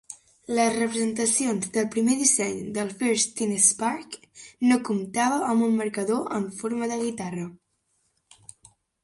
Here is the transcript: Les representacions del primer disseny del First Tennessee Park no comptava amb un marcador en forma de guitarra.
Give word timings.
Les 0.59 0.69
representacions 0.75 1.67
del 1.75 1.89
primer 1.95 2.15
disseny 2.21 2.55
del 2.77 2.89
First 3.01 3.35
Tennessee 3.41 3.77
Park 3.83 4.17
no 4.71 4.79
comptava 4.89 5.39
amb 5.51 5.67
un 5.69 5.77
marcador 5.83 6.25
en 6.41 6.49
forma 6.63 6.91
de 6.95 6.99
guitarra. 7.05 7.47